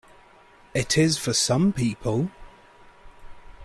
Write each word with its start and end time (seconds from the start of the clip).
It 0.73 0.97
is 0.97 1.19
for 1.19 1.31
some 1.31 1.73
people. 1.73 2.31